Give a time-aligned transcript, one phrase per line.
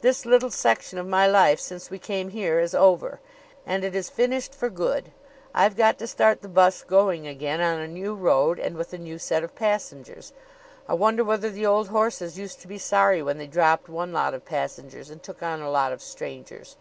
[0.00, 3.18] This little section of my life since we came here is over,
[3.66, 5.10] and it is finished for good.
[5.52, 8.96] I've got to start the bus going again on a new road and with a
[8.98, 10.32] new set of passengers.
[10.88, 14.34] I wonder whether the old horses used to be sorry when they dropped one lot
[14.34, 16.76] of passengers and took on a lot of strangers?"